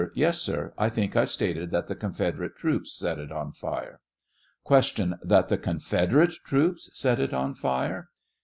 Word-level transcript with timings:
Yes, 0.15 0.39
sir; 0.41 0.73
I 0.79 0.89
think 0.89 1.15
I 1.15 1.25
stated 1.25 1.69
that 1.69 1.85
the 1.87 1.93
Confederate 1.93 2.55
troops 2.57 2.91
set 2.91 3.19
it 3.19 3.31
on 3.31 3.51
fire. 3.51 3.99
39 4.67 5.19
Q. 5.19 5.19
That 5.27 5.47
the 5.49 5.59
Confederate 5.59 6.33
troops 6.43 6.89
set 6.97 7.19
it 7.19 7.35
on 7.35 7.53
fire 7.53 8.09